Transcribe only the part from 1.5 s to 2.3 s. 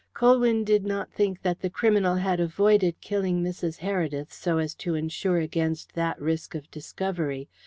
the criminal